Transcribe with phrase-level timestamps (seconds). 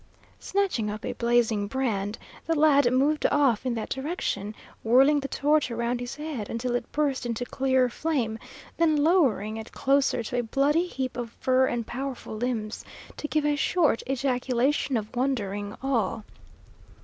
[0.39, 2.17] Snatching up a blazing brand,
[2.47, 6.91] the lad moved off in that direction, whirling the torch around his head until it
[6.91, 8.39] burst into clear flame,
[8.77, 12.83] then lowering it closer to a bloody heap of fur and powerful limbs,
[13.15, 16.21] to give a short ejaculation of wondering awe.